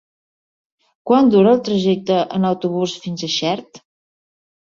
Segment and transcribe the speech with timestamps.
[1.09, 3.81] Quant dura el trajecte en autobús fins a Xert?